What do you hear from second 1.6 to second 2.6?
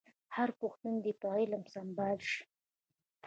سمبال شي.